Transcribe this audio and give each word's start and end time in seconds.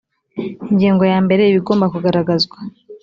ingingo 0.69 1.03
ya 1.11 1.17
mbere 1.25 1.41
ibigomba 1.45 1.85
kugaragazwa 1.93 2.57